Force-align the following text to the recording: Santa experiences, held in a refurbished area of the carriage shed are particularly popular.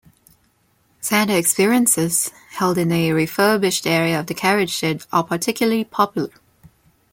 Santa 0.99 1.37
experiences, 1.37 2.31
held 2.53 2.79
in 2.79 2.91
a 2.91 3.11
refurbished 3.13 3.85
area 3.85 4.19
of 4.19 4.25
the 4.25 4.33
carriage 4.33 4.71
shed 4.71 5.05
are 5.13 5.23
particularly 5.23 5.83
popular. 5.83 6.31